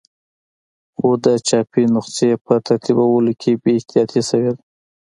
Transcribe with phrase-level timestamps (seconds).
[0.95, 4.61] خو د چاپي نسخې په ترتیبولو کې بې احتیاطي شوې ده.